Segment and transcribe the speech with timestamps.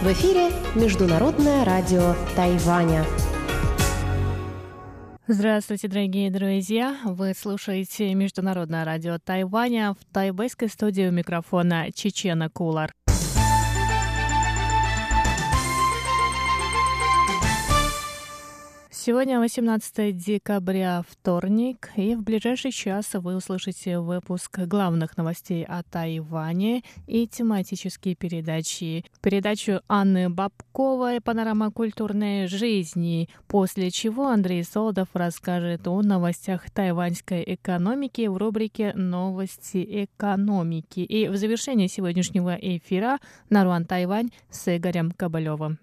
[0.00, 3.04] В эфире Международное радио Тайваня.
[5.26, 6.96] Здравствуйте, дорогие друзья!
[7.02, 12.92] Вы слушаете Международное радио Тайваня в тайбэйской студии у микрофона Чечена Кулар.
[19.04, 26.84] Сегодня 18 декабря, вторник, и в ближайший час вы услышите выпуск главных новостей о Тайване
[27.08, 29.04] и тематические передачи.
[29.20, 38.28] Передачу Анны Бабковой «Панорама культурной жизни», после чего Андрей Солдов расскажет о новостях тайваньской экономики
[38.28, 41.00] в рубрике «Новости экономики».
[41.00, 43.18] И в завершении сегодняшнего эфира
[43.50, 45.80] Наруан Тайвань с Игорем Кабалевым.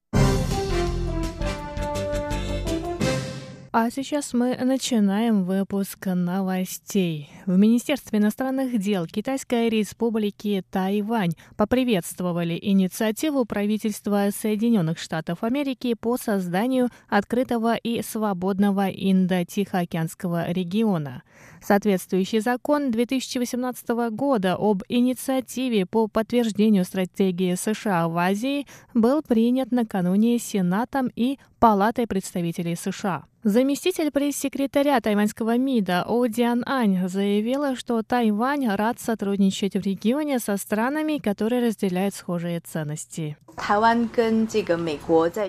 [3.72, 7.30] А сейчас мы начинаем выпуск новостей.
[7.46, 16.90] В Министерстве иностранных дел Китайской Республики Тайвань поприветствовали инициативу правительства Соединенных Штатов Америки по созданию
[17.10, 21.22] открытого и свободного Индо-Тихоокеанского региона.
[21.62, 30.40] Соответствующий закон 2018 года об инициативе по подтверждению стратегии США в Азии был принят накануне
[30.40, 33.29] Сенатом и Палатой представителей США.
[33.44, 40.58] Заместитель пресс-секретаря тайваньского МИДа О Диан Ань заявила, что Тайвань рад сотрудничать в регионе со
[40.58, 43.38] странами, которые разделяют схожие ценности.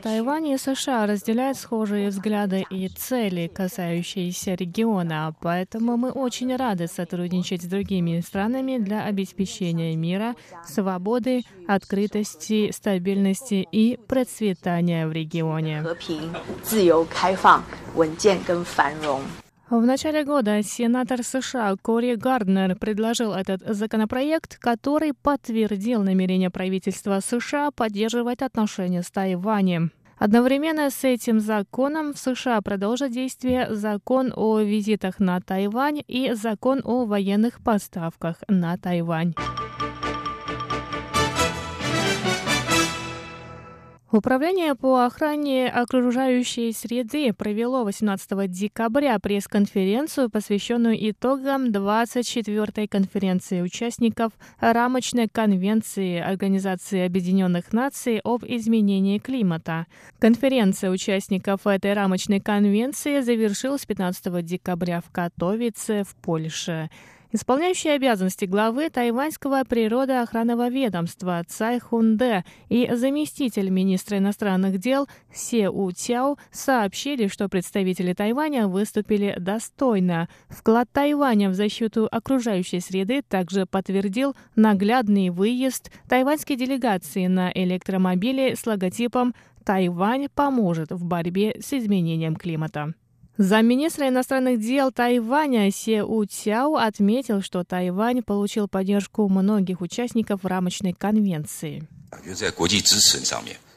[0.02, 7.62] Тайвань и США разделяют схожие взгляды и цели, касающиеся региона, поэтому мы очень рады сотрудничать
[7.62, 15.84] с другими странами для обеспечения мира, свободы, открытости, стабильности и процветания в регионе.
[17.95, 19.21] 稳健跟繁荣。
[19.69, 28.43] В начале года сенатор США Кори Гарднер предложил этот законопроект, который подтвердил намерение правительства США поддерживать
[28.43, 29.91] отношения с Тайванем.
[30.19, 36.81] Одновременно с этим законом в США продолжит действие закон о визитах на Тайвань и закон
[36.83, 39.33] о военных поставках на Тайвань.
[44.12, 55.28] Управление по охране окружающей среды провело 18 декабря пресс-конференцию, посвященную итогам 24-й конференции участников рамочной
[55.28, 59.86] конвенции Организации Объединенных Наций об изменении климата.
[60.18, 66.90] Конференция участников этой рамочной конвенции завершилась 15 декабря в Катовице в Польше.
[67.32, 75.92] Исполняющий обязанности главы тайваньского природоохранного ведомства Цай Хунде и заместитель министра иностранных дел Се У
[75.92, 80.28] Тяо сообщили, что представители Тайваня выступили достойно.
[80.48, 88.66] Вклад Тайваня в защиту окружающей среды также подтвердил наглядный выезд тайваньской делегации на электромобиле с
[88.66, 92.92] логотипом «Тайвань поможет в борьбе с изменением климата».
[93.42, 100.92] Замминистра иностранных дел Тайваня Се У Цяо отметил, что Тайвань получил поддержку многих участников рамочной
[100.92, 101.88] конвенции.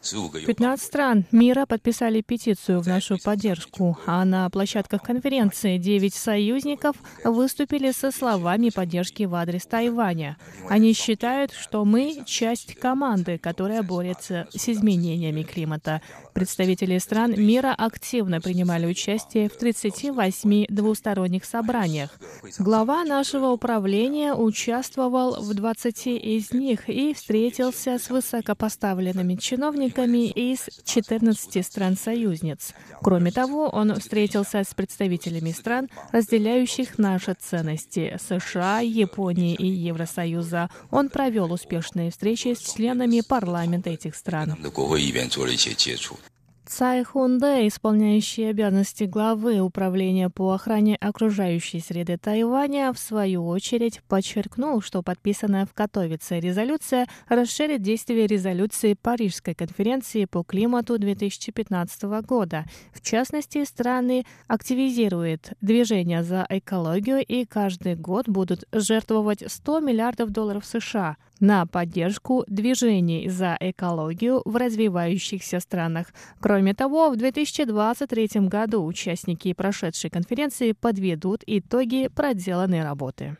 [0.03, 7.91] 15 стран мира подписали петицию в нашу поддержку, а на площадках конференции 9 союзников выступили
[7.91, 10.35] со словами поддержки в адрес Тайваня.
[10.67, 16.01] Они считают, что мы часть команды, которая борется с изменениями климата.
[16.33, 22.09] Представители стран мира активно принимали участие в 38 двусторонних собраниях.
[22.59, 30.69] Глава нашего управления участвовал в 20 из них и встретился с высокопоставленными чиновниками участниками из
[30.85, 32.73] 14 стран-союзниц.
[33.01, 40.69] Кроме того, он встретился с представителями стран, разделяющих наши ценности— США, Японии и Евросоюза.
[40.91, 44.55] Он провел успешные встречи с членами парламента этих стран.
[46.75, 54.81] Цай Хунде, исполняющий обязанности главы Управления по охране окружающей среды Тайваня, в свою очередь подчеркнул,
[54.81, 62.65] что подписанная в Катовице резолюция расширит действие резолюции Парижской конференции по климату 2015 года.
[62.91, 70.65] В частности, страны активизируют движение за экологию и каждый год будут жертвовать 100 миллиардов долларов
[70.65, 76.07] США на поддержку движений за экологию в развивающихся странах.
[76.39, 83.37] Кроме того, в 2023 году участники прошедшей конференции подведут итоги проделанной работы.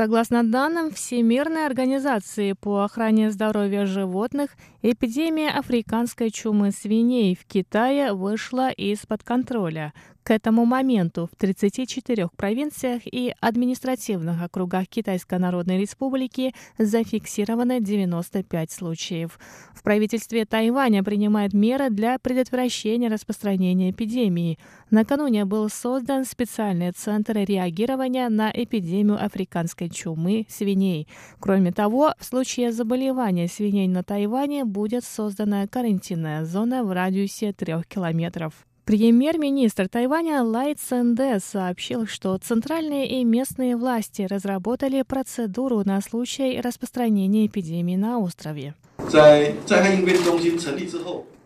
[0.00, 4.50] Согласно данным Всемирной организации по охране здоровья животных,
[4.82, 9.92] эпидемия африканской чумы свиней в Китае вышла из-под контроля.
[10.22, 19.38] К этому моменту в 34 провинциях и административных округах Китайской Народной Республики зафиксировано 95 случаев.
[19.74, 24.58] В правительстве Тайваня принимают меры для предотвращения распространения эпидемии.
[24.90, 31.08] Накануне был создан специальный центр реагирования на эпидемию африканской чумы свиней.
[31.38, 37.86] Кроме того, в случае заболевания свиней на Тайване будет создана карантинная зона в радиусе трех
[37.86, 38.66] километров.
[38.90, 47.46] Премьер-министр Тайваня Лай Цэнде сообщил, что центральные и местные власти разработали процедуру на случай распространения
[47.46, 48.74] эпидемии на острове.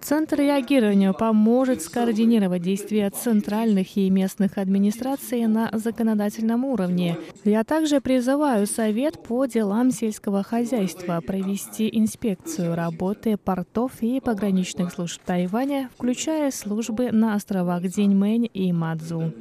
[0.05, 7.17] Центр реагирования поможет скоординировать действия центральных и местных администраций на законодательном уровне.
[7.45, 15.23] Я также призываю Совет по делам сельского хозяйства провести инспекцию работы портов и пограничных служб
[15.25, 19.33] Тайваня, включая службы на островах Дзиньмэнь и Мадзу.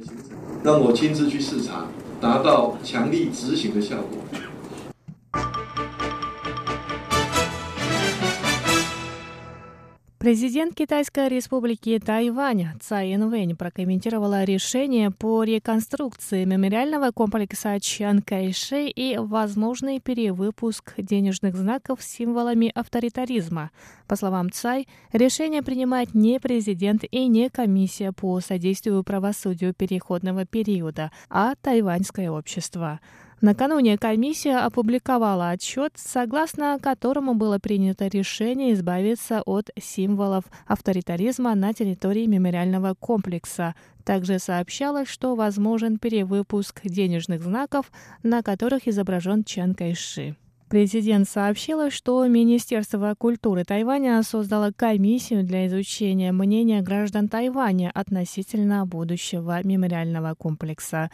[10.24, 19.18] Президент Китайской республики Тайвань Цай Инвэнь прокомментировала решение по реконструкции мемориального комплекса Чан Кайши и
[19.18, 23.70] возможный перевыпуск денежных знаков с символами авторитаризма.
[24.08, 31.12] По словам Цай, решение принимает не президент и не комиссия по содействию правосудию переходного периода,
[31.28, 32.98] а тайваньское общество.
[33.44, 42.24] Накануне комиссия опубликовала отчет, согласно которому было принято решение избавиться от символов авторитаризма на территории
[42.24, 43.74] мемориального комплекса.
[44.02, 47.92] Также сообщалось, что возможен перевыпуск денежных знаков,
[48.22, 50.36] на которых изображен Чан Кайши.
[50.74, 59.60] Президент сообщила, что Министерство культуры Тайваня создало комиссию для изучения мнения граждан Тайваня относительно будущего
[59.62, 61.10] мемориального комплекса.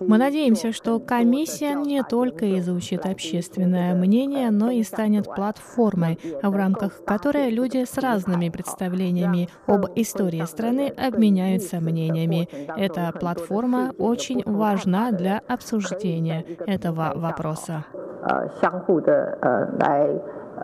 [0.00, 7.04] Мы надеемся, что комиссия не только изучит общественное мнение, но и станет платформой, в рамках
[7.04, 12.48] которой люди с разными представлениями об истории страны обменяются мнениями.
[12.76, 17.84] Эта платформа очень важна для обсуждения этого вопроса.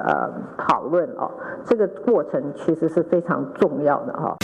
[0.01, 1.31] 呃讨论哦，
[1.67, 4.37] 这个过程其实是非常重要的哈。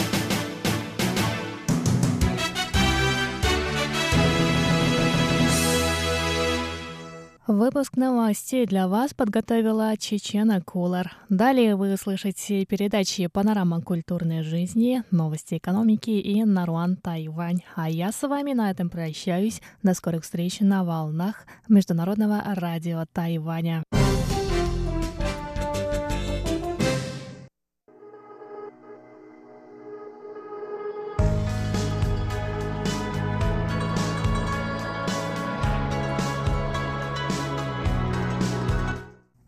[7.50, 11.16] Выпуск новостей для вас подготовила Чечена Кулар.
[11.28, 17.62] Далее вы услышите передачи «Панорама культурной жизни», «Новости экономики» и «Наруан Тайвань».
[17.74, 19.60] А я с вами на этом прощаюсь.
[19.82, 23.82] До скорых встреч на волнах Международного радио Тайваня.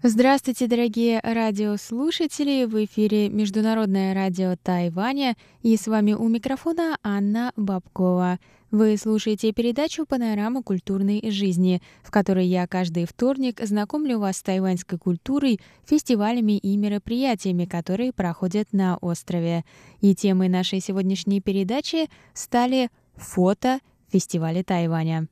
[0.05, 2.65] Здравствуйте, дорогие радиослушатели!
[2.65, 8.41] В эфире Международное радио Тайваня и с вами у микрофона Анна Бабкова.
[8.73, 14.99] Вы слушаете передачу «Панорама культурной жизни», в которой я каждый вторник знакомлю вас с тайваньской
[14.99, 19.65] культурой, фестивалями и мероприятиями, которые проходят на острове.
[20.01, 23.79] И темой нашей сегодняшней передачи стали фото
[24.11, 25.29] фестиваля Тайваня.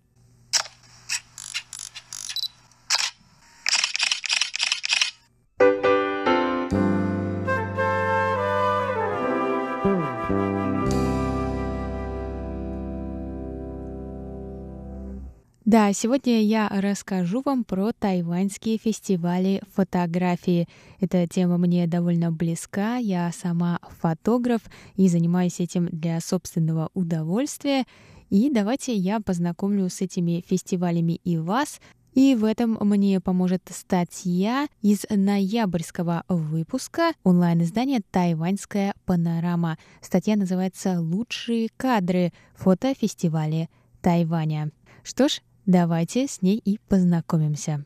[15.71, 20.67] Да, сегодня я расскажу вам про тайваньские фестивали фотографии.
[20.99, 22.97] Эта тема мне довольно близка.
[22.97, 24.63] Я сама фотограф
[24.97, 27.85] и занимаюсь этим для собственного удовольствия.
[28.31, 31.81] И давайте я познакомлю с этими фестивалями и вас.
[32.15, 39.79] И в этом мне поможет статья из ноябрьского выпуска онлайн-издания «Тайваньская панорама».
[40.01, 43.69] Статья называется «Лучшие кадры фотофестиваля
[44.01, 44.73] Тайваня».
[45.03, 47.85] Что ж, Давайте с ней и познакомимся.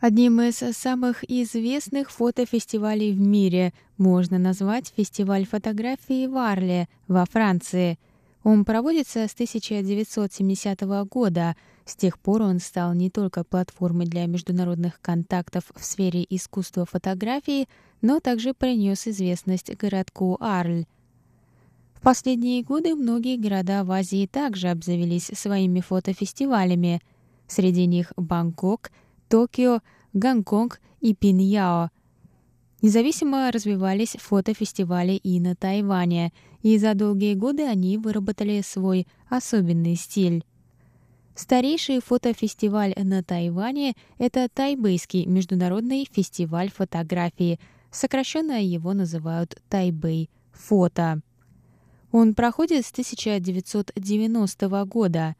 [0.00, 8.00] Одним из самых известных фотофестивалей в мире можно назвать фестиваль фотографии в Арле во Франции.
[8.42, 11.54] Он проводится с 1970 года.
[11.84, 17.68] С тех пор он стал не только платформой для международных контактов в сфере искусства фотографии,
[18.00, 20.86] но также принес известность городку Арль–
[22.02, 27.00] Последние годы многие города в Азии также обзавелись своими фотофестивалями.
[27.46, 28.90] Среди них Бангкок,
[29.28, 29.82] Токио,
[30.12, 31.90] Гонконг и Пиньяо.
[32.80, 36.32] Независимо развивались фотофестивали и на Тайване,
[36.62, 40.44] и за долгие годы они выработали свой особенный стиль.
[41.36, 47.60] Старейший фотофестиваль на Тайване– это Тайбэйский международный фестиваль фотографии.
[47.92, 51.22] Сокращенно его называют Тайбэй фото.
[52.12, 55.34] Он проходит с 1990 года.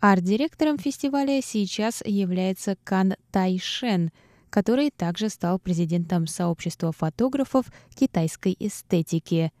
[0.00, 4.10] Арт-директором фестиваля сейчас является Кан Тайшен,
[4.50, 9.52] который также стал президентом сообщества фотографов китайской эстетики.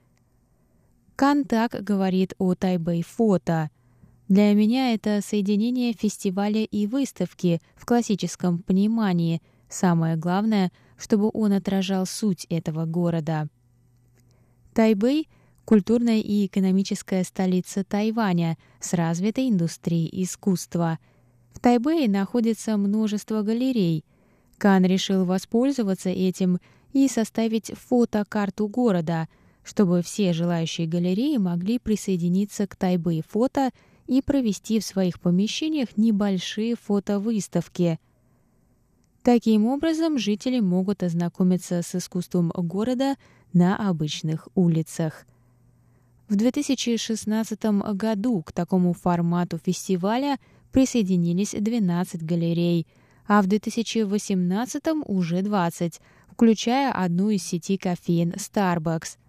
[1.14, 3.70] Кан так говорит о Тайбэй фото.
[4.28, 9.40] Для меня это соединение фестиваля и выставки в классическом понимании.
[9.68, 13.48] Самое главное, чтобы он отражал суть этого города.
[14.74, 15.28] Тайбэй–
[15.66, 20.98] культурная и экономическая столица Тайваня с развитой индустрией искусства.
[21.52, 24.02] В Тайбэе находится множество галерей.
[24.56, 26.58] Кан решил воспользоваться этим
[26.94, 29.28] и составить фотокарту города,
[29.62, 33.70] чтобы все желающие галереи могли присоединиться к Тайбэй фото–
[34.06, 37.98] и провести в своих помещениях небольшие фотовыставки.
[39.22, 43.16] Таким образом, жители могут ознакомиться с искусством города
[43.52, 45.26] на обычных улицах.
[46.28, 47.64] В 2016
[47.94, 50.38] году к такому формату фестиваля
[50.72, 52.86] присоединились 12 галерей,
[53.26, 56.00] а в 2018 уже 20,
[56.32, 59.18] включая одну из сети кофеин Starbucks–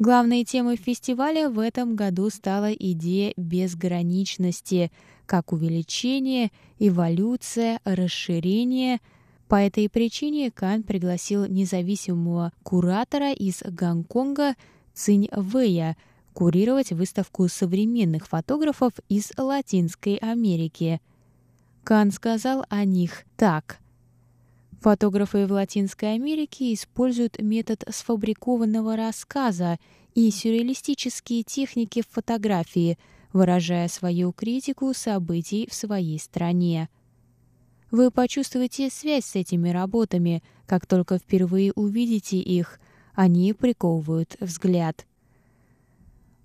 [0.00, 4.90] Главной темой фестиваля в этом году стала идея безграничности,
[5.26, 9.00] как увеличение, эволюция, расширение.
[9.46, 14.54] По этой причине Кан пригласил независимого куратора из Гонконга
[14.94, 15.98] Цинь Вэя
[16.32, 21.02] курировать выставку современных фотографов из Латинской Америки.
[21.84, 23.79] Кан сказал о них так–
[24.80, 29.78] Фотографы в Латинской Америке используют метод сфабрикованного рассказа
[30.14, 32.98] и сюрреалистические техники фотографии,
[33.34, 36.88] выражая свою критику событий в своей стране.
[37.90, 42.80] Вы почувствуете связь с этими работами, как только впервые увидите их.
[43.14, 45.04] Они приковывают взгляд.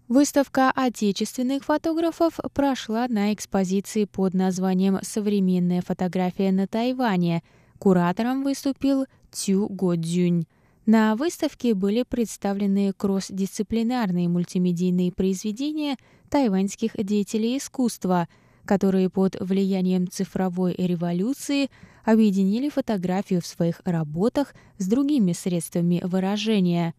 [0.09, 7.41] Выставка отечественных фотографов прошла на экспозиции под названием «Современная фотография на Тайване»,
[7.79, 10.45] Куратором выступил Цю Годзюнь.
[10.85, 15.97] На выставке были представлены кросс-дисциплинарные мультимедийные произведения
[16.29, 18.27] тайваньских деятелей искусства,
[18.65, 21.69] которые под влиянием цифровой революции
[22.03, 26.93] объединили фотографию в своих работах с другими средствами выражения.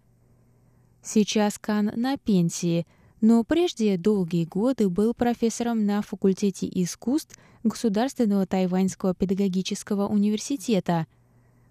[1.03, 2.87] Сейчас Кан на пенсии,
[3.27, 11.09] но прежде долгие годы был профессором на факультете искусств Государственного тайваньского педагогического университета.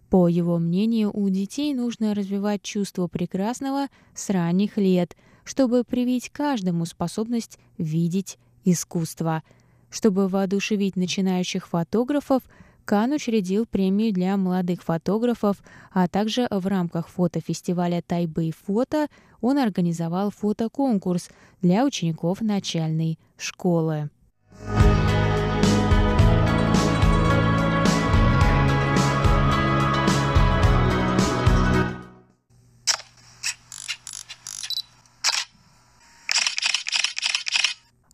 [0.10, 6.84] По его мнению, у детей нужно развивать чувство прекрасного с ранних лет, чтобы привить каждому
[6.84, 9.42] способность видеть искусство.
[9.90, 12.44] Чтобы воодушевить начинающих фотографов,
[12.84, 19.08] Кан учредил премию для молодых фотографов, а также в рамках фотофестиваля «Тайбэй фото»
[19.46, 21.30] он организовал фотоконкурс
[21.62, 24.10] для учеников начальной школы.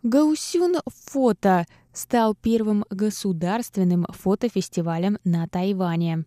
[0.04, 6.26] Гаусюн фото стал первым государственным фотофестивалем на Тайване.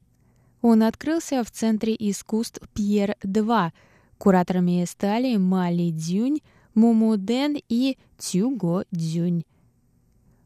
[0.63, 3.73] Он открылся в Центре искусств Пьер-2.
[4.19, 6.41] Кураторами стали Мали Дзюнь,
[6.75, 9.45] Муму Дэн и Цюго Дзюнь.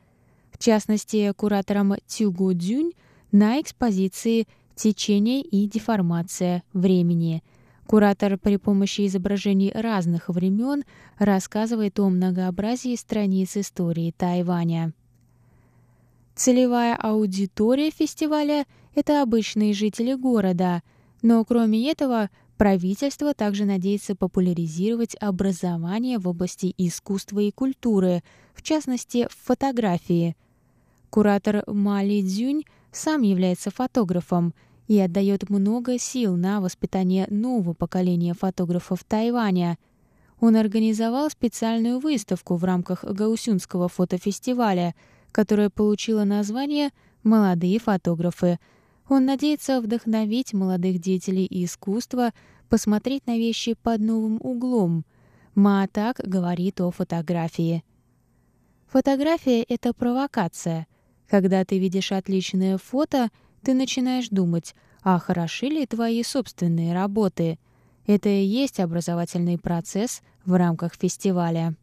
[0.50, 2.94] В частности, куратором Тюгу Дзюнь
[3.34, 7.44] на экспозиции «Течение и деформация времени».
[7.86, 10.86] Куратор при помощи изображений разных времен
[11.20, 14.94] рассказывает о многообразии страниц истории Тайваня.
[16.34, 20.82] Целевая аудитория фестиваля— это обычные жители города,
[21.22, 29.28] но кроме этого— Правительство также надеется популяризировать образование в области искусства и культуры, в частности,
[29.30, 30.38] в фотографии.
[31.10, 34.54] Куратор Мали Дзюнь сам является фотографом
[34.88, 39.78] и отдает много сил на воспитание нового поколения фотографов Тайваня.
[40.40, 44.96] Он организовал специальную выставку в рамках Гаусюнского фотофестиваля,
[45.34, 46.92] которая получила название
[47.24, 48.60] «Молодые фотографы»,
[49.08, 52.34] он надеется вдохновить молодых деятелей искусства
[52.70, 55.06] посмотреть на вещи под новым углом.
[55.54, 57.84] Ма так говорит о фотографии.
[58.88, 60.88] Фотография— это провокация.
[61.30, 63.30] Когда ты видишь отличное фото,
[63.62, 67.60] ты начинаешь думать, а хороши ли твои собственные работы?
[68.06, 71.76] Это и есть образовательный процесс в рамках фестиваля.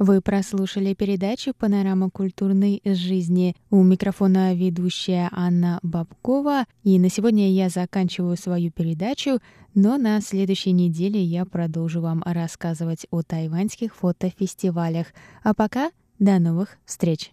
[0.00, 3.54] Вы прослушали передачу «Панорама культурной жизни».
[3.68, 6.64] У микрофона ведущая Анна Бабкова.
[6.84, 9.40] И на сегодня я заканчиваю свою передачу,
[9.74, 15.08] но на следующей неделе я продолжу вам рассказывать о тайваньских фотофестивалях.
[15.42, 17.32] А пока до новых встреч!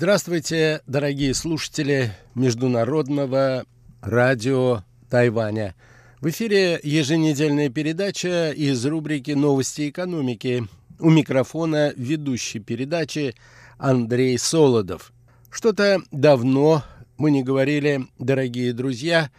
[0.00, 3.64] Здравствуйте, дорогие слушатели Международного
[4.00, 5.74] радио Тайваня.
[6.20, 10.68] В эфире еженедельная передача из рубрики «Новости экономики».
[11.00, 13.34] У микрофона ведущий передачи
[13.76, 15.12] Андрей Солодов.
[15.50, 16.84] Что-то давно
[17.16, 19.32] мы не говорили, дорогие друзья,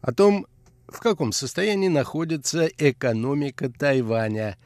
[0.00, 0.46] о том,
[0.86, 4.58] в каком состоянии находится экономика Тайваня.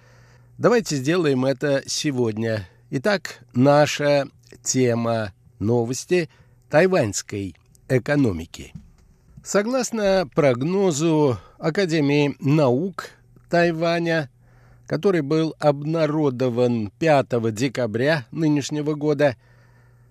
[0.59, 2.69] Давайте сделаем это сегодня.
[2.91, 4.29] Итак, наша
[4.63, 6.31] тема Новости
[6.71, 7.57] тайваньской
[7.89, 8.73] экономики.
[9.43, 13.11] Согласно прогнозу Академии наук
[13.49, 14.31] Тайваня,
[14.87, 19.37] который был обнародован 5 декабря нынешнего года,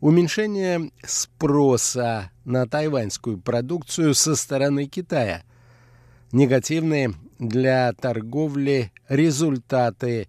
[0.00, 5.44] уменьшение спроса на тайваньскую продукцию со стороны Китая,
[6.30, 10.28] негативные для торговли результаты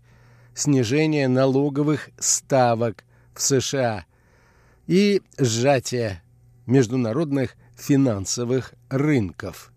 [0.54, 4.06] снижения налоговых ставок в США
[4.88, 6.22] и сжатие
[6.66, 9.72] международных финансовых рынков.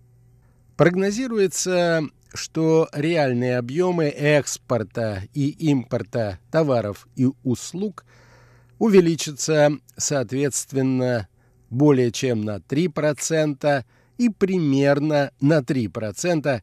[0.77, 8.05] Прогнозируется что реальные объемы экспорта и импорта товаров и услуг
[8.79, 11.29] увеличатся, соответственно,
[11.71, 13.85] более чем на 3%
[14.19, 16.63] и примерно на 3%,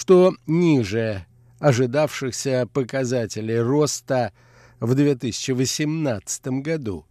[0.00, 1.26] что ниже
[1.58, 4.32] ожидавшихся показателей роста
[4.80, 7.04] в 2018 году.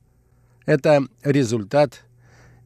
[0.65, 2.04] Это результат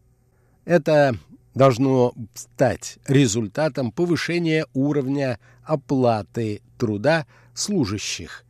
[0.66, 1.16] Это
[1.54, 8.44] должно стать результатом повышения уровня оплаты труда служащих.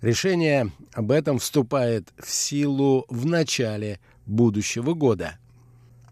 [0.00, 5.36] Решение об этом вступает в силу в начале будущего года.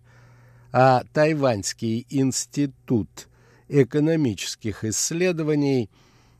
[0.73, 3.29] а Тайваньский институт
[3.69, 5.89] экономических исследований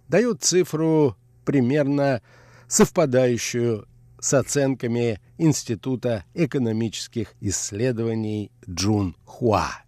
[0.08, 1.16] дает цифру
[1.46, 2.22] примерно
[2.68, 3.88] совпадающую
[4.20, 9.83] с оценками Института экономических исследований Джун Хуа.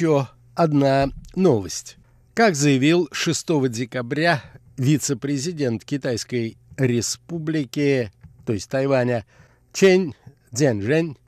[0.00, 1.98] Еще одна новость.
[2.32, 4.42] Как заявил 6 декабря
[4.78, 8.10] вице-президент Китайской республики,
[8.46, 9.26] то есть Тайваня,
[9.74, 10.14] Чэнь
[10.54, 11.18] Цзяньжэнь,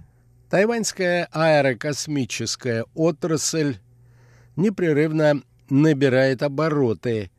[0.49, 3.77] тайваньская аэрокосмическая отрасль
[4.57, 7.31] непрерывно набирает обороты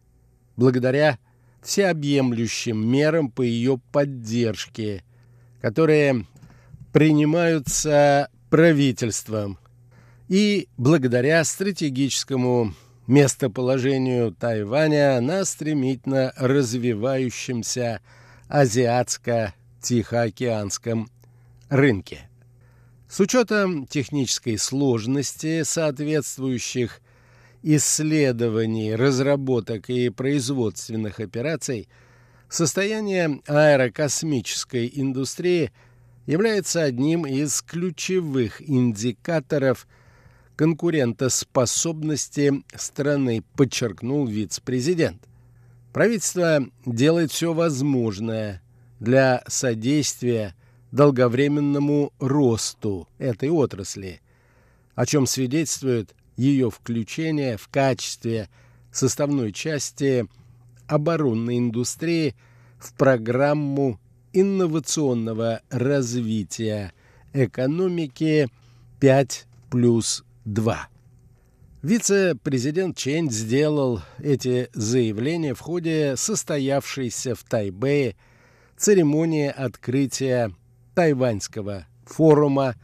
[0.55, 1.17] благодаря
[1.63, 5.03] всеобъемлющим мерам по ее поддержке,
[5.63, 6.27] которые
[6.91, 9.57] принимаются правительством
[10.27, 12.73] и благодаря стратегическому
[13.07, 18.01] местоположению Тайваня на стремительно развивающемся
[18.47, 21.07] азиатско-тихоокеанском
[21.69, 22.29] рынке.
[23.09, 27.01] С учетом технической сложности соответствующих
[27.61, 31.89] исследований, разработок и производственных операций,
[32.49, 35.71] состояние аэрокосмической индустрии
[36.25, 39.87] является одним из ключевых индикаторов
[40.63, 45.21] конкурентоспособности страны, подчеркнул вице-президент.
[45.91, 48.61] Правительство делает все возможное
[49.01, 50.55] для содействия
[50.93, 54.21] долговременному росту этой отрасли,
[54.95, 58.47] о чем свидетельствует ее включение в качестве
[58.89, 60.27] составной части
[60.87, 62.35] оборонной индустрии
[62.79, 63.99] в программу
[64.31, 66.93] инновационного развития
[67.33, 68.47] экономики
[69.01, 70.87] 5 плюс 2.
[71.81, 78.15] Вице-президент Чэнь сделал эти заявления в ходе состоявшейся в Тайбэе
[78.77, 80.53] церемонии открытия
[80.95, 82.75] Тайваньского форума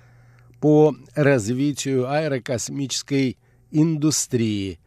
[0.59, 3.37] по развитию аэрокосмической
[3.71, 4.79] индустрии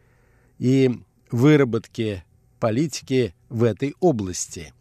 [0.59, 0.91] и
[1.31, 2.23] выработке
[2.59, 4.73] политики в этой области.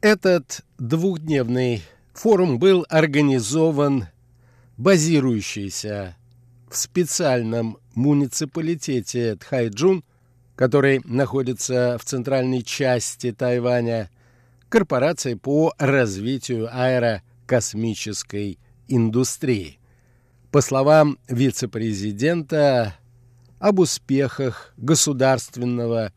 [0.00, 4.06] Этот двухдневный форум был организован
[4.76, 6.16] базирующийся
[6.68, 10.04] в специальном муниципалитете Тхайджун,
[10.54, 14.10] который находится в центральной части Тайваня,
[14.68, 19.78] корпорацией по развитию аэрокосмической индустрии.
[20.50, 22.96] По словам вице-президента,
[23.58, 26.12] об успехах государственного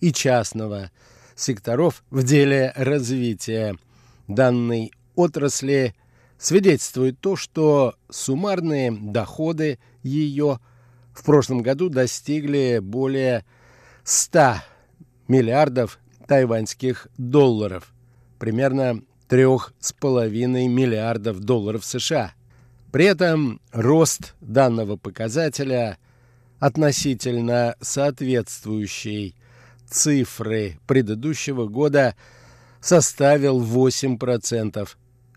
[0.00, 0.90] и частного
[1.34, 3.76] секторов в деле развития
[4.28, 5.94] данной отрасли
[6.38, 10.58] свидетельствует то, что суммарные доходы ее
[11.12, 13.44] в прошлом году достигли более
[14.04, 14.56] 100
[15.28, 17.92] миллиардов тайваньских долларов,
[18.38, 22.34] примерно 3,5 миллиардов долларов США.
[22.92, 25.98] При этом рост данного показателя
[26.60, 29.34] относительно соответствующей
[29.88, 32.14] цифры предыдущего года
[32.80, 34.88] составил 8%,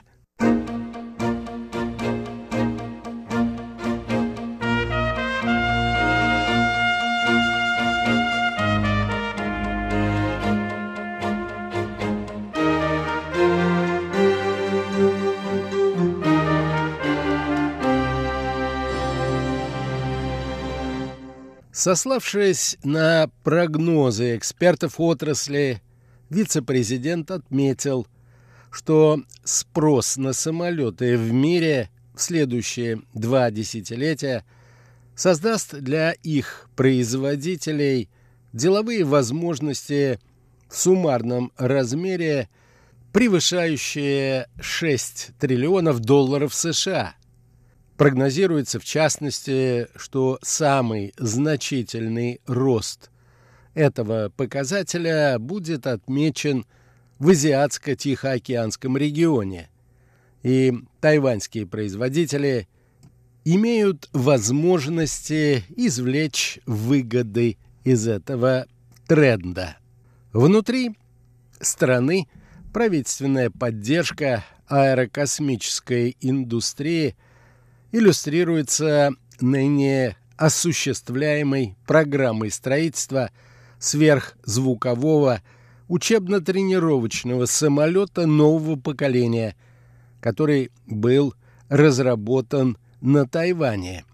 [21.72, 25.82] Сославшись на прогнозы экспертов отрасли,
[26.30, 28.08] вице-президент отметил,
[28.72, 34.44] что спрос на самолеты в мире в следующие два десятилетия
[35.16, 38.10] создаст для их производителей
[38.52, 40.20] деловые возможности
[40.68, 42.50] в суммарном размере,
[43.14, 47.16] превышающие 6 триллионов долларов США–
[48.02, 53.12] Прогнозируется, в частности, что самый значительный рост
[53.76, 56.66] этого показателя будет отмечен
[57.20, 59.70] в Азиатско-Тихоокеанском регионе,
[60.42, 62.68] и тайваньские производители
[63.46, 68.66] имеют возможности извлечь выгоды из этого
[69.08, 69.78] тренда.
[70.34, 70.98] Внутри
[71.60, 72.28] страны
[72.74, 77.16] правительственная поддержка аэрокосмической индустрии–
[77.92, 83.32] иллюстрируется ныне осуществляемой программой строительства
[83.80, 85.42] сверхзвукового
[85.88, 89.56] учебно-тренировочного самолета нового поколения,
[90.20, 91.36] который был
[91.70, 94.06] разработан на Тайване.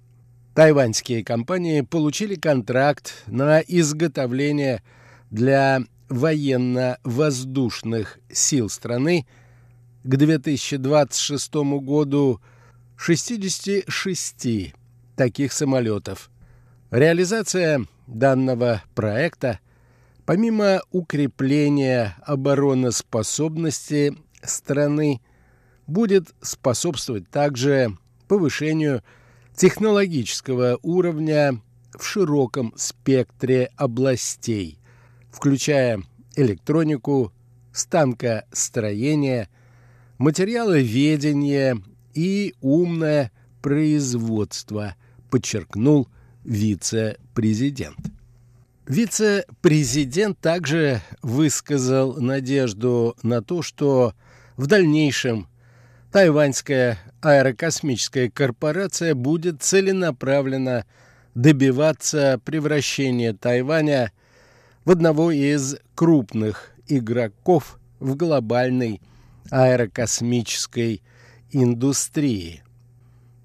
[0.54, 4.82] Тайваньские компании получили контракт на изготовление
[5.30, 9.28] для военно-воздушных сил страны
[10.04, 12.40] к 2026 году
[12.98, 14.74] 66
[15.16, 16.30] таких самолетов.
[16.90, 19.60] Реализация данного проекта,
[20.26, 25.22] помимо укрепления обороноспособности страны,
[25.86, 27.96] будет способствовать также
[28.28, 29.04] повышению
[29.56, 31.62] технологического уровня
[31.98, 34.80] в широком спектре областей,
[35.32, 36.02] включая
[36.36, 37.32] электронику,
[37.72, 39.50] станкостроение,
[40.18, 41.82] материаловедение
[42.18, 44.96] и умное производство,
[45.30, 46.08] подчеркнул
[46.44, 47.98] вице-президент.
[48.88, 54.16] Вице-президент также высказал надежду на то, что
[54.56, 55.48] в дальнейшем
[56.12, 60.86] тайваньская аэрокосмическая корпорация будет целенаправленно
[61.36, 64.12] добиваться превращения Тайваня
[64.86, 69.02] в одного из крупных игроков в глобальной
[69.52, 71.04] аэрокосмической
[71.64, 72.62] индустрии,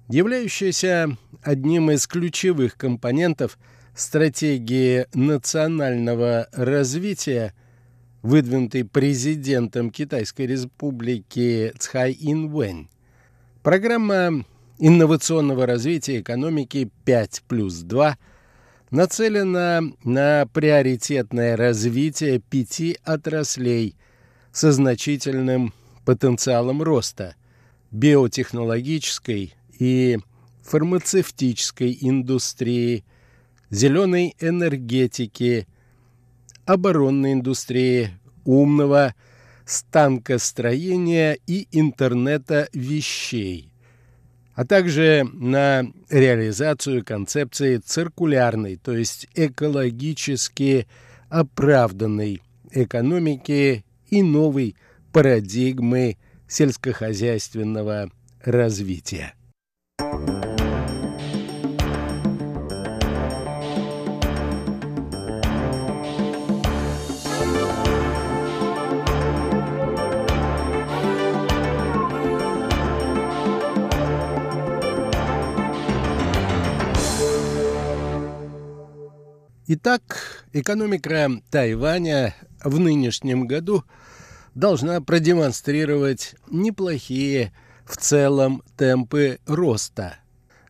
[0.07, 3.57] являющаяся одним из ключевых компонентов
[3.95, 7.53] стратегии национального развития,
[8.21, 12.87] выдвинутой президентом Китайской республики Цхай Инвэнь.
[13.63, 14.45] Программа
[14.77, 18.17] инновационного развития экономики 5 плюс 2
[18.91, 23.95] нацелена на приоритетное развитие пяти отраслей
[24.51, 25.73] со значительным
[26.05, 27.35] потенциалом роста–
[27.93, 30.17] биотехнологической и
[30.63, 33.05] фармацевтической индустрии,
[33.69, 35.67] зеленой энергетики,
[36.65, 38.09] оборонной индустрии,
[38.45, 39.13] умного
[39.65, 43.71] станкостроения и интернета вещей,
[44.55, 50.87] а также на реализацию концепции циркулярной, то есть экологически
[51.29, 54.75] оправданной экономики и новой
[55.11, 56.17] парадигмы
[56.53, 58.11] сельскохозяйственного
[58.43, 59.33] развития.
[79.65, 83.83] Итак, экономика Тайваня в нынешнем году
[84.55, 87.51] должна продемонстрировать неплохие
[87.85, 90.17] в целом темпы роста,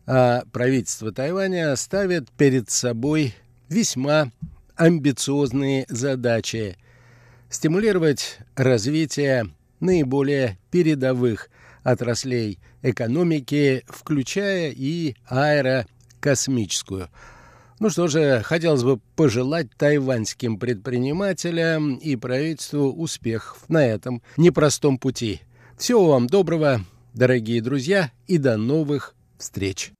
[0.06, 3.34] а правительство Тайваня ставит перед собой
[3.68, 4.30] весьма
[4.76, 6.76] амбициозные задачи
[7.48, 11.50] стимулировать развитие наиболее передовых
[11.82, 17.08] отраслей экономики, включая и аэрокосмическую–
[17.84, 25.42] ну что же, хотелось бы пожелать тайваньским предпринимателям и правительству успехов на этом непростом пути.
[25.76, 26.80] Всего вам доброго,
[27.12, 29.92] дорогие друзья, и до новых встреч!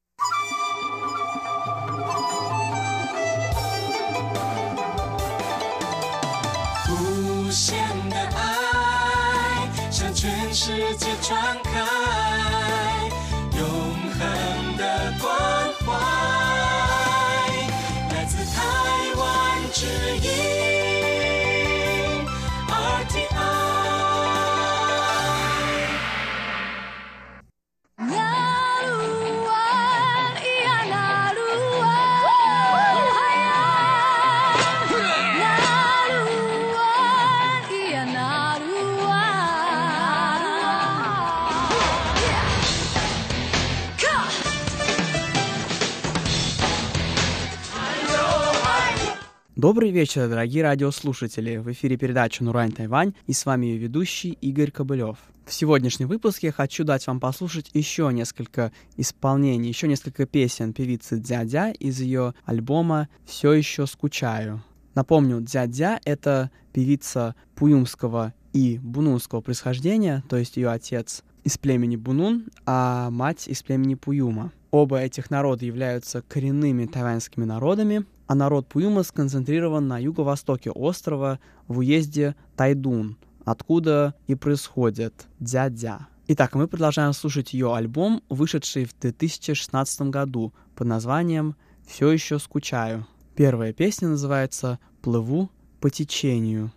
[49.64, 51.56] Добрый вечер, дорогие радиослушатели!
[51.56, 55.16] В эфире передача «Нурань Тайвань» и с вами ее ведущий Игорь Кобылев.
[55.46, 61.70] В сегодняшнем выпуске хочу дать вам послушать еще несколько исполнений, еще несколько песен певицы Дядя
[61.70, 64.62] из ее альбома «Все еще скучаю».
[64.94, 72.46] Напомню, Дядя— это певица пуюмского и бунунского происхождения, то есть ее отец из племени Бунун,
[72.66, 74.50] а мать из племени Пуюма.
[74.70, 81.78] Оба этих народа являются коренными тайваньскими народами, а народ Пуюма сконцентрирован на юго-востоке острова в
[81.78, 86.08] уезде Тайдун, откуда и происходит дядя.
[86.26, 91.54] Итак, мы продолжаем слушать ее альбом, вышедший в 2016 году под названием
[91.86, 93.06] «Все еще скучаю».
[93.36, 96.72] Первая песня называется «Плыву по течению».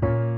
[0.00, 0.29] 不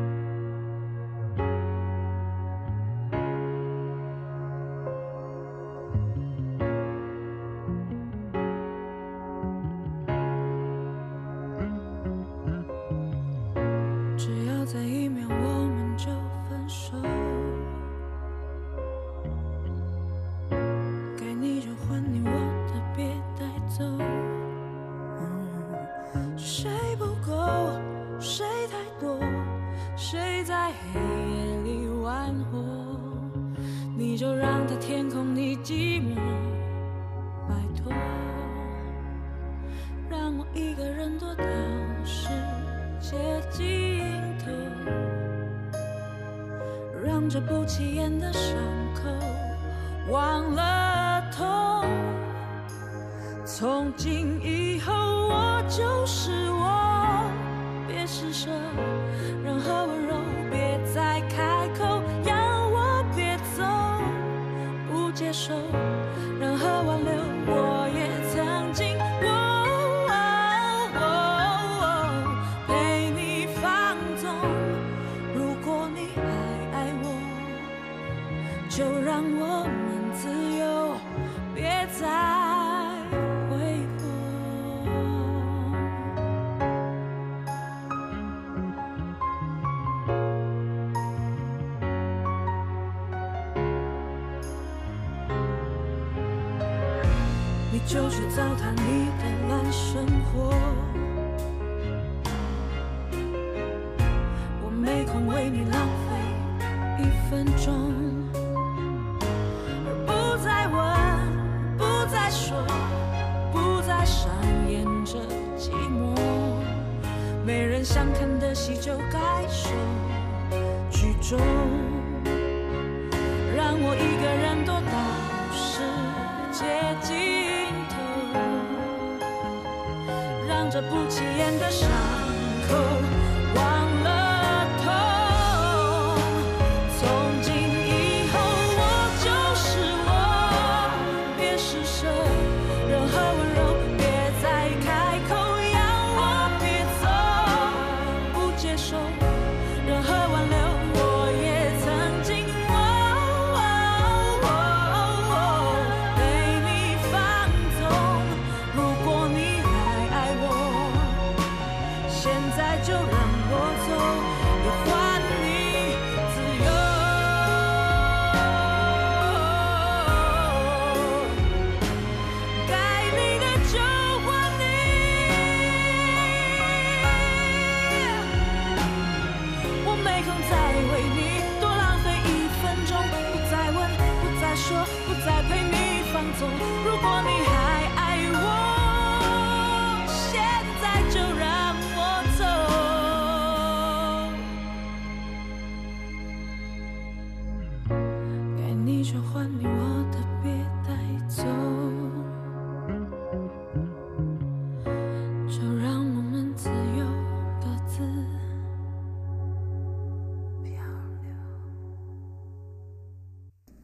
[97.87, 100.92] 就是糟蹋你的烂生活。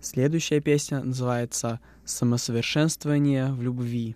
[0.01, 4.15] Следующая песня называется «Самосовершенствование в любви».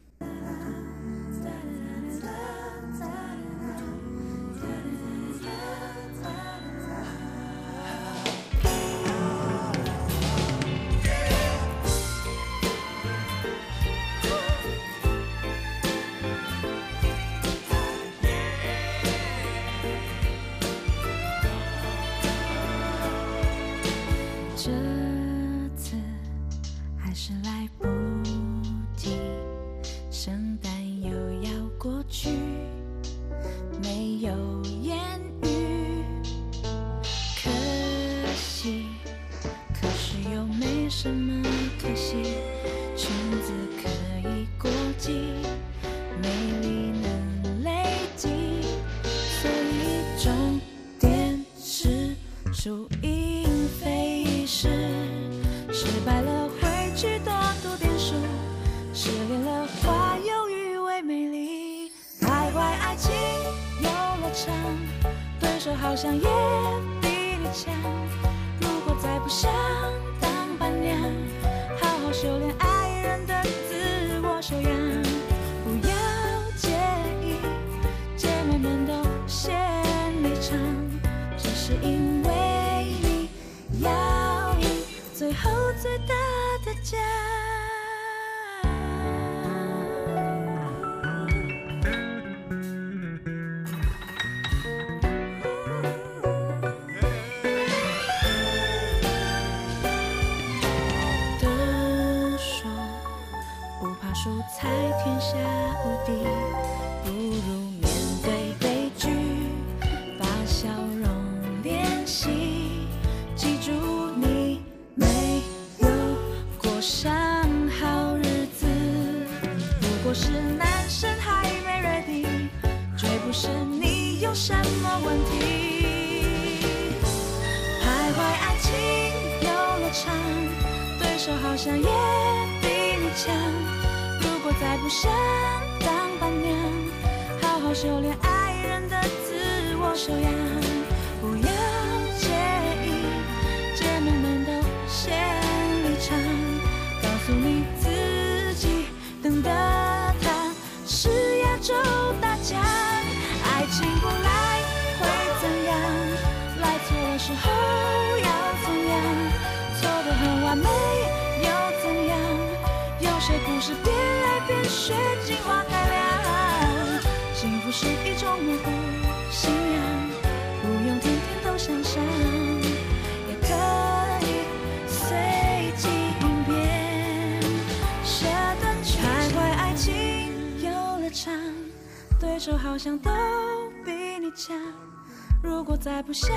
[186.05, 186.31] 不想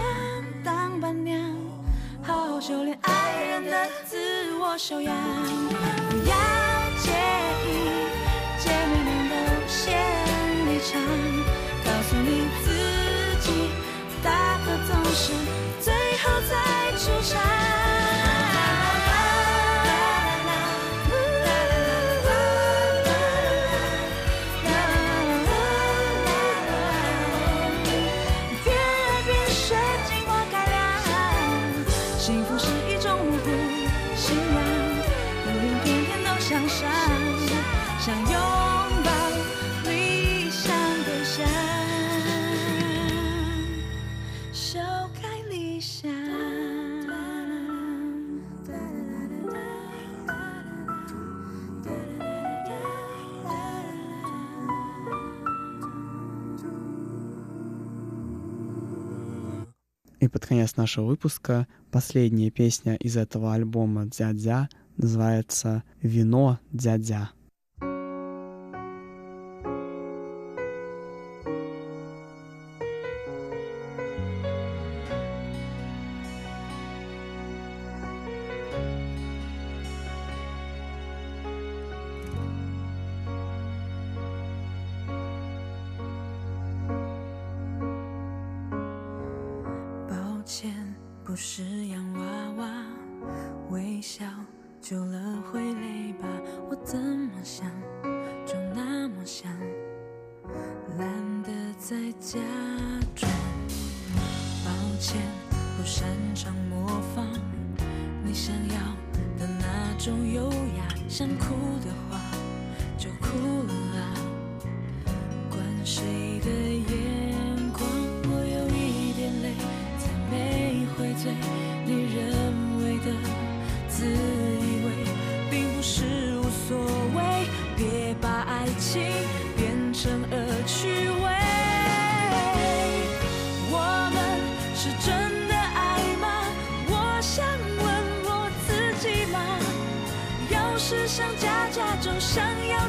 [0.64, 1.40] 当伴娘，
[2.22, 5.16] 好好修炼爱人的自我修养。
[6.10, 6.36] 不要
[7.02, 7.12] 介
[7.66, 7.68] 意
[8.60, 9.98] 姐妹们的先
[10.68, 11.02] 离场，
[11.84, 12.66] 告诉你自
[13.42, 13.72] 己，
[14.24, 15.34] 大哥总是
[15.82, 17.55] 最后才出场。
[60.56, 61.68] конец нашего выпуска.
[61.92, 67.32] Последняя песня из этого альбома «Дядя» называется «Вино дядя».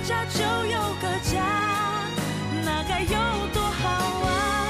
[0.07, 1.43] 家就有个家
[2.65, 3.09] 那该有
[3.53, 3.89] 多好
[4.25, 4.69] 啊？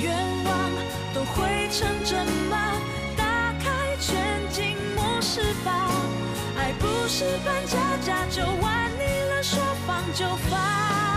[0.00, 0.70] 愿望
[1.12, 2.56] 都会成真吗
[3.16, 5.90] 打开全景模式吧。
[6.56, 11.09] 爱不是扮家家就玩腻了说放就放。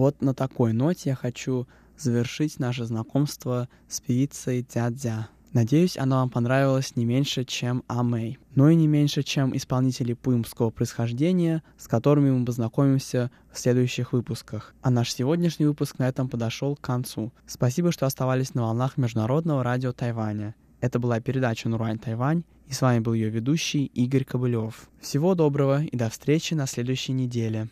[0.00, 5.28] Вот на такой ноте я хочу завершить наше знакомство с певицей Дядя.
[5.52, 10.14] Надеюсь, она вам понравилась не меньше, чем Амей, но ну и не меньше, чем исполнители
[10.14, 14.74] пуимского происхождения, с которыми мы познакомимся в следующих выпусках.
[14.80, 17.30] А наш сегодняшний выпуск на этом подошел к концу.
[17.46, 20.54] Спасибо, что оставались на волнах Международного радио Тайваня.
[20.80, 24.88] Это была передача Нурань Тайвань, и с вами был ее ведущий Игорь Кобылев.
[25.02, 27.68] Всего доброго и до встречи на следующей неделе.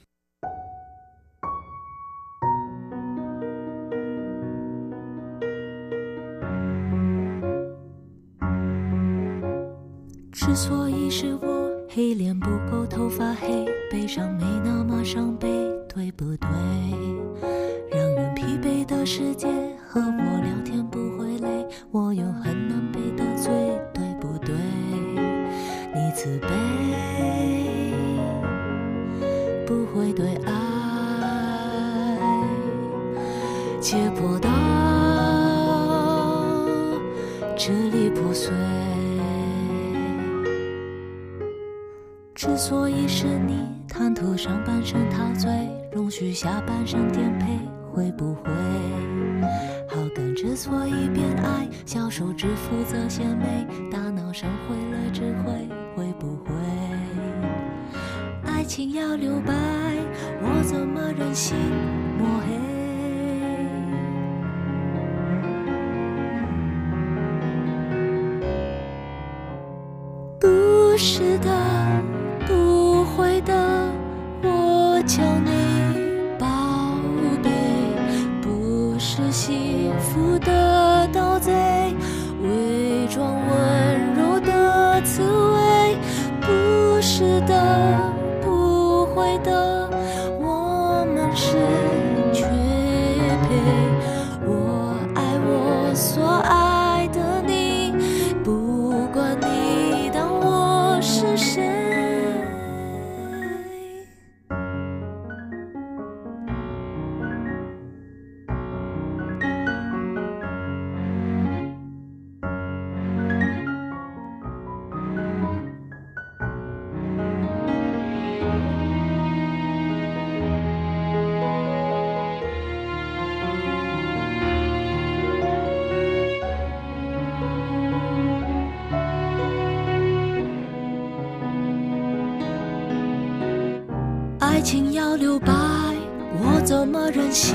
[136.91, 137.55] 怎么忍心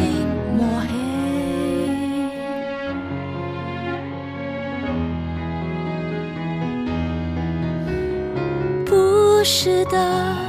[0.55, 0.87] 抹黑
[8.85, 10.42] 不是的。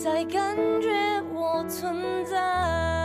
[0.00, 2.97] 才感觉我存在。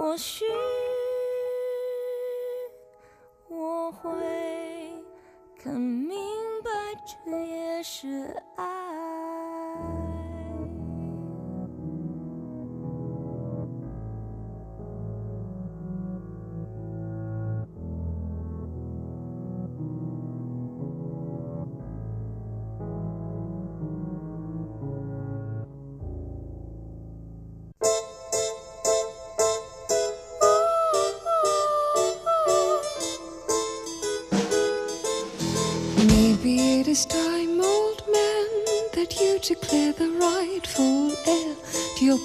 [0.00, 0.46] 或许
[3.48, 4.39] 我会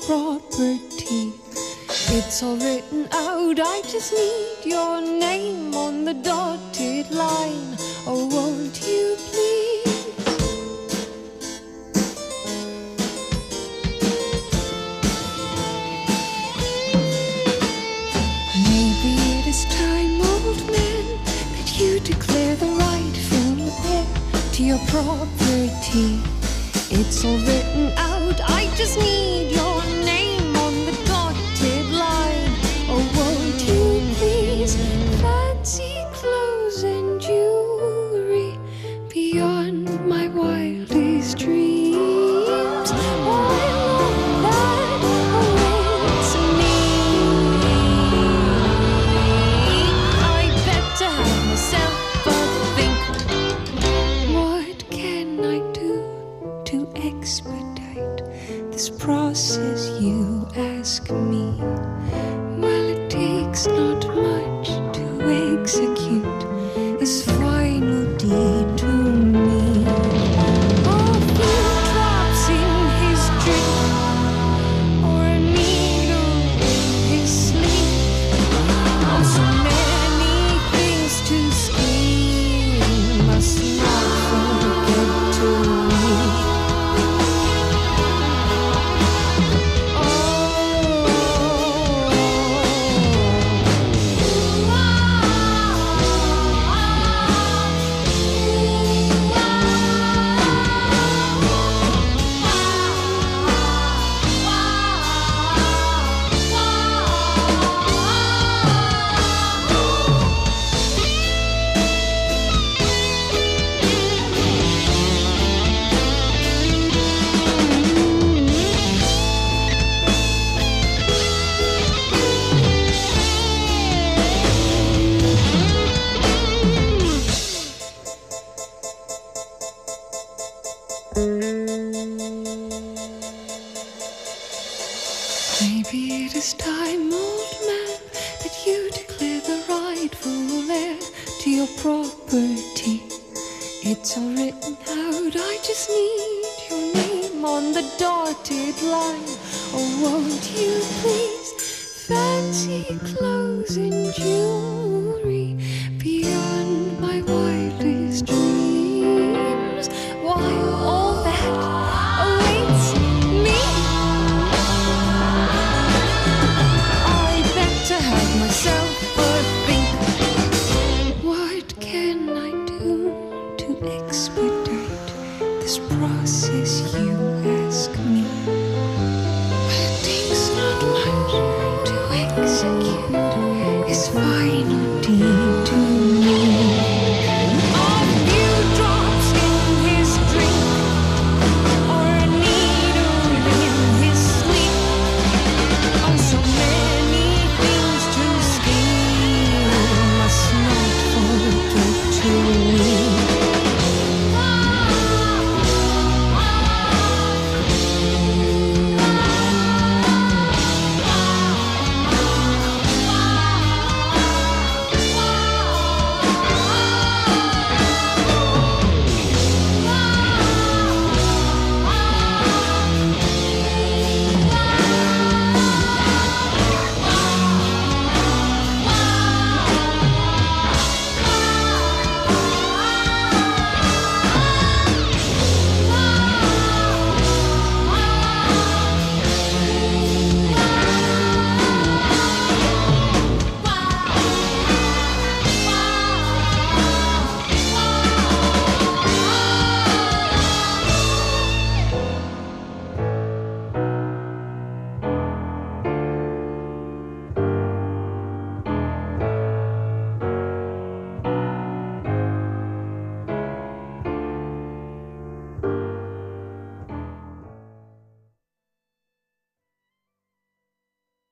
[0.05, 1.33] property.
[2.17, 5.54] It's all written out, I just need your name.